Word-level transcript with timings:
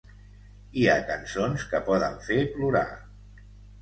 Hi 0.83 0.87
ha 0.87 0.95
cançons 1.11 1.65
que 1.73 1.81
poden 1.91 2.17
fer 2.31 2.39
plorar. 2.57 2.87